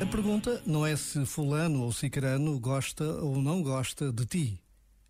A 0.00 0.06
pergunta 0.06 0.62
não 0.64 0.86
é 0.86 0.94
se 0.94 1.26
fulano 1.26 1.82
ou 1.82 1.92
cicrano 1.92 2.58
gosta 2.60 3.04
ou 3.20 3.42
não 3.42 3.60
gosta 3.60 4.12
de 4.12 4.24
ti. 4.24 4.60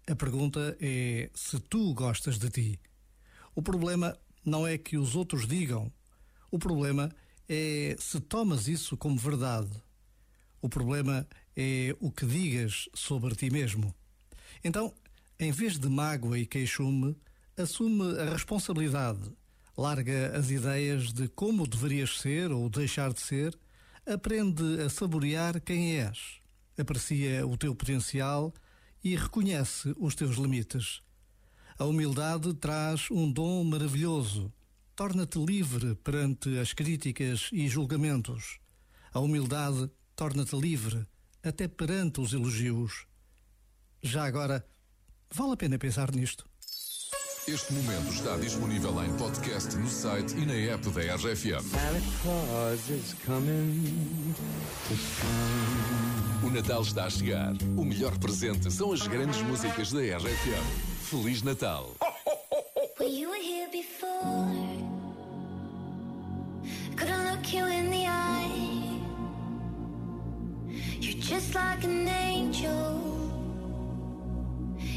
A 0.08 0.16
pergunta 0.16 0.74
é 0.80 1.28
se 1.34 1.60
tu 1.60 1.92
gostas 1.92 2.38
de 2.38 2.48
ti. 2.48 2.80
O 3.54 3.60
problema 3.60 4.18
não 4.42 4.66
é 4.66 4.78
que 4.78 4.96
os 4.96 5.14
outros 5.14 5.46
digam. 5.46 5.92
O 6.50 6.58
problema 6.58 7.10
é 7.46 7.96
se 7.98 8.18
tomas 8.18 8.66
isso 8.66 8.96
como 8.96 9.18
verdade. 9.18 9.70
O 10.62 10.70
problema 10.70 11.28
é 11.54 11.94
o 12.00 12.10
que 12.10 12.24
digas 12.24 12.88
sobre 12.94 13.34
ti 13.34 13.50
mesmo. 13.50 13.94
Então, 14.64 14.94
em 15.38 15.52
vez 15.52 15.78
de 15.78 15.88
mágoa 15.88 16.38
e 16.38 16.46
queixume, 16.46 17.14
assume 17.58 18.18
a 18.18 18.30
responsabilidade. 18.30 19.30
Larga 19.76 20.36
as 20.36 20.50
ideias 20.50 21.12
de 21.12 21.28
como 21.28 21.66
deverias 21.66 22.18
ser 22.18 22.50
ou 22.50 22.70
deixar 22.70 23.12
de 23.12 23.20
ser 23.20 23.56
Aprende 24.10 24.80
a 24.80 24.88
saborear 24.88 25.60
quem 25.60 25.96
és, 26.00 26.40
aprecia 26.78 27.46
o 27.46 27.58
teu 27.58 27.74
potencial 27.74 28.54
e 29.04 29.14
reconhece 29.14 29.94
os 29.98 30.14
teus 30.14 30.36
limites. 30.36 31.02
A 31.78 31.84
humildade 31.84 32.54
traz 32.54 33.10
um 33.10 33.30
dom 33.30 33.62
maravilhoso. 33.64 34.50
Torna-te 34.96 35.38
livre 35.38 35.94
perante 35.96 36.58
as 36.58 36.72
críticas 36.72 37.50
e 37.52 37.68
julgamentos. 37.68 38.58
A 39.12 39.20
humildade 39.20 39.90
torna-te 40.16 40.56
livre 40.56 41.06
até 41.42 41.68
perante 41.68 42.22
os 42.22 42.32
elogios. 42.32 43.06
Já 44.02 44.24
agora, 44.24 44.66
vale 45.30 45.52
a 45.52 45.56
pena 45.58 45.78
pensar 45.78 46.12
nisto. 46.12 46.48
Este 47.48 47.72
momento 47.72 48.12
está 48.12 48.36
disponível 48.36 49.02
em 49.02 49.10
podcast 49.16 49.74
no 49.76 49.88
site 49.88 50.36
e 50.36 50.44
na 50.44 50.52
app 50.52 50.86
da 50.90 51.00
RFM. 51.14 51.64
O 56.44 56.50
Natal 56.50 56.82
está 56.82 57.06
a 57.06 57.10
chegar. 57.10 57.54
O 57.74 57.86
melhor 57.86 58.18
presente 58.18 58.70
são 58.70 58.92
as 58.92 59.06
grandes 59.06 59.40
músicas 59.40 59.90
da 59.90 60.00
RFM. 60.00 60.62
Feliz 61.04 61.42
Natal! 61.42 61.96
Just 71.20 71.54
like 71.54 71.84
an 71.84 72.08
angel. 72.08 73.00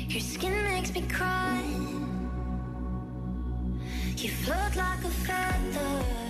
Your 0.08 0.22
skin 0.22 0.64
makes 0.64 0.94
me 0.94 1.02
cry. 1.02 1.61
You 4.22 4.30
float 4.30 4.76
like 4.76 5.04
a 5.04 5.10
feather 5.10 6.21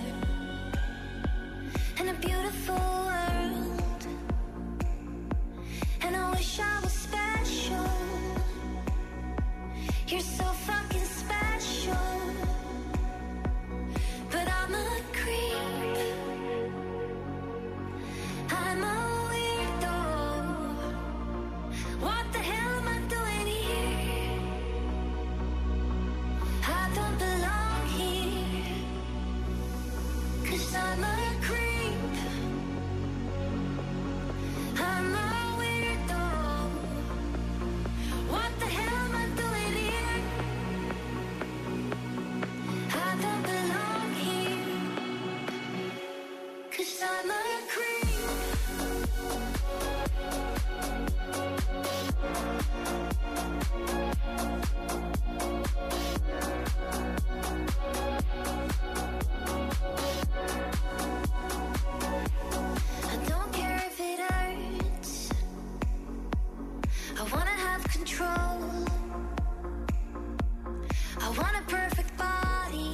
want 71.38 71.56
a 71.56 71.62
perfect 71.62 72.16
body. 72.18 72.92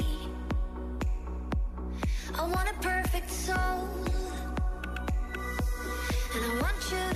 I 2.39 2.47
want 2.47 2.69
a 2.71 2.75
perfect 2.81 3.31
soul. 3.31 3.89
And 6.35 6.45
I 6.45 6.63
want 6.63 6.77
you 6.91 7.08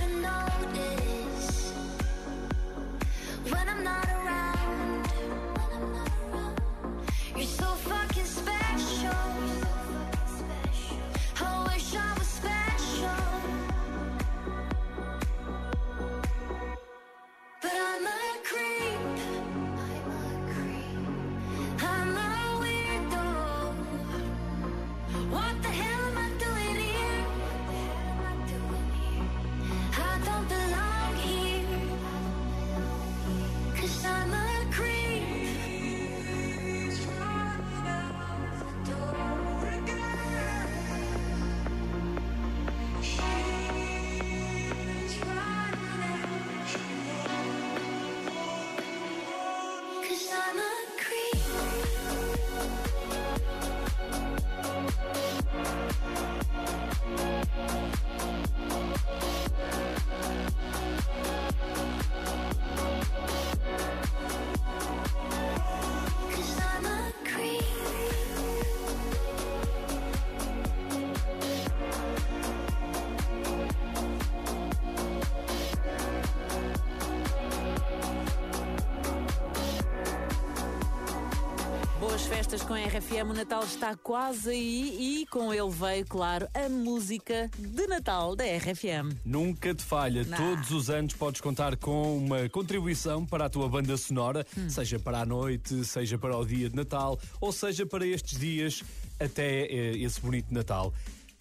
festas 82.35 82.63
com 82.63 82.73
a 82.73 82.79
RFM, 82.79 83.29
o 83.29 83.33
Natal 83.33 83.63
está 83.63 83.95
quase 83.95 84.49
aí 84.49 85.21
e 85.21 85.25
com 85.27 85.53
ele 85.53 85.69
veio, 85.69 86.03
claro, 86.07 86.47
a 86.55 86.67
música 86.67 87.47
de 87.59 87.85
Natal 87.85 88.35
da 88.35 88.43
RFM. 88.43 89.15
Nunca 89.23 89.73
te 89.75 89.83
falha. 89.83 90.23
Não. 90.23 90.35
Todos 90.37 90.71
os 90.71 90.89
anos 90.89 91.13
podes 91.13 91.41
contar 91.41 91.77
com 91.77 92.17
uma 92.17 92.49
contribuição 92.49 93.23
para 93.23 93.45
a 93.45 93.49
tua 93.49 93.69
banda 93.69 93.95
sonora, 93.97 94.43
Hum. 94.57 94.67
seja 94.67 94.97
para 94.97 95.19
a 95.19 95.25
noite, 95.27 95.85
seja 95.85 96.17
para 96.17 96.35
o 96.35 96.43
dia 96.43 96.69
de 96.71 96.75
Natal, 96.75 97.19
ou 97.39 97.51
seja 97.51 97.85
para 97.85 98.05
estes 98.05 98.39
dias 98.39 98.83
até 99.19 99.65
eh, 99.65 99.97
esse 99.97 100.19
bonito 100.19 100.51
Natal. 100.51 100.91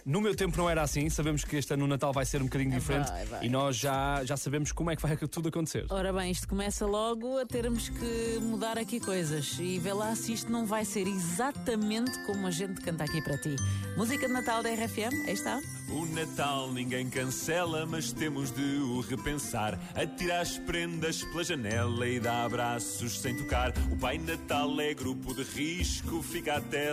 No 0.05 0.21
meu 0.21 0.35
tempo 0.35 0.57
não 0.59 0.69
era 0.69 0.83
assim, 0.83 1.09
sabemos 1.09 1.45
que 1.45 1.57
este 1.57 1.73
ano 1.75 1.85
o 1.85 1.89
Natal 1.89 2.13
vai 2.13 2.25
ser 2.25 2.41
um 2.41 2.47
bocadinho 2.47 2.73
diferente 2.73 3.09
Vai, 3.09 3.25
vai. 3.25 3.45
e 3.47 3.49
nós 3.49 3.77
já, 3.77 4.25
já 4.25 4.37
sabemos 4.37 4.73
como 4.73 4.91
é 4.91 4.97
que 4.97 5.03
vai 5.03 5.17
tudo 5.17 5.49
acontecer. 5.49 5.87
Ora 5.91 6.13
bem, 6.13 6.31
isto 6.31 6.49
começa 6.49 6.85
logo 6.87 7.39
a 7.39 7.47
termos 7.47 7.89
que 7.89 8.39
mudar 8.41 8.79
aqui 8.79 8.99
coisas 8.99 9.57
e 9.61 9.79
vê 9.79 9.93
lá 9.93 10.15
se 10.17 10.33
isto 10.33 10.51
não 10.51 10.67
vai 10.67 10.85
ser 10.85 11.07
exatamente 11.07 12.11
como 12.27 12.47
a 12.47 12.51
gente 12.51 12.81
canta 12.81 13.05
aqui 13.05 13.23
para 13.23 13.39
ti. 13.39 13.55
Música 13.97 14.27
de 14.27 14.33
Natal 14.33 14.63
da 14.63 14.71
RFM, 14.71 15.13
aí 15.27 15.35
está. 15.35 15.61
O 15.89 16.07
Natal 16.07 16.73
ninguém 16.73 17.09
cancela, 17.09 17.85
mas 17.87 18.13
temos 18.13 18.51
de 18.51 18.63
o 18.63 19.01
repensar. 19.03 19.79
Atira 19.95 20.41
as 20.41 20.59
prendas 20.59 21.23
pela 21.23 21.45
janela 21.45 22.09
e 22.09 22.19
dá 22.19 22.45
abraços 22.45 23.21
sem 23.21 23.37
tocar. 23.37 23.73
O 23.91 23.97
Pai 23.97 24.19
Natal 24.19 24.81
é 24.81 24.95
grupo 24.95 25.35
de 25.35 25.43
risco, 25.43 26.23
fica 26.23 26.57
até 26.57 26.91